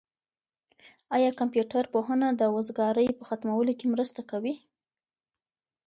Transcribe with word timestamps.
آیا 1.15 1.29
کمپيوټر 1.39 1.83
پوهنه 1.93 2.27
د 2.33 2.41
وزګارۍ 2.55 3.07
په 3.17 3.23
ختمولو 3.29 3.71
کي 3.79 3.85
مرسته 3.93 4.21
کوي؟ 4.31 4.55